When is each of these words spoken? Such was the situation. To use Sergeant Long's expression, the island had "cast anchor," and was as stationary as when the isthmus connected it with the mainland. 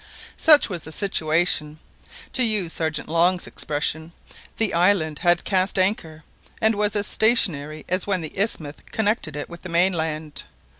Such 0.37 0.67
was 0.67 0.83
the 0.85 0.91
situation. 0.91 1.77
To 2.33 2.41
use 2.41 2.73
Sergeant 2.73 3.07
Long's 3.07 3.45
expression, 3.45 4.13
the 4.57 4.73
island 4.73 5.19
had 5.19 5.43
"cast 5.43 5.77
anchor," 5.77 6.23
and 6.59 6.73
was 6.73 6.95
as 6.95 7.05
stationary 7.05 7.85
as 7.87 8.07
when 8.07 8.21
the 8.21 8.35
isthmus 8.35 8.77
connected 8.89 9.35
it 9.35 9.47
with 9.47 9.61
the 9.61 9.69
mainland. 9.69 10.41